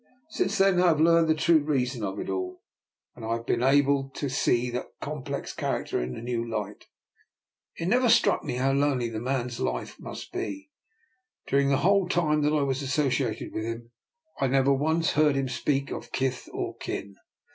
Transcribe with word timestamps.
Since 0.31 0.57
then 0.57 0.81
I 0.81 0.87
have 0.87 0.99
learned 0.99 1.27
the 1.27 1.35
true 1.35 1.59
reason 1.59 2.03
of 2.03 2.17
it 2.19 2.27
all, 2.27 2.63
and 3.15 3.23
I 3.23 3.33
have 3.35 3.45
been 3.45 3.61
able 3.61 4.01
DR. 4.15 4.25
NIKOLA'S 4.29 4.33
EXPERIMENT. 4.33 4.41
263 4.41 4.53
to 4.57 4.65
see 4.65 4.71
that 4.71 4.99
complex 4.99 5.53
character 5.53 6.01
in 6.01 6.15
a 6.15 6.21
new 6.23 6.43
Hght. 6.43 6.85
It 7.75 7.87
never 7.87 8.09
struck 8.09 8.43
me 8.43 8.55
how 8.55 8.71
lonely 8.73 9.09
the 9.09 9.19
man's 9.19 9.59
life 9.59 9.99
must 9.99 10.31
be. 10.33 10.71
During 11.45 11.69
the 11.69 11.77
whole 11.85 12.09
time 12.09 12.41
that 12.41 12.51
I 12.51 12.63
was 12.63 12.81
associated 12.81 13.53
with 13.53 13.65
him 13.65 13.91
I 14.39 14.47
never 14.47 14.73
once 14.73 15.11
heard 15.11 15.35
him 15.35 15.47
speak 15.47 15.91
of 15.91 16.11
kith 16.11 16.49
or 16.51 16.75
kin. 16.77 17.17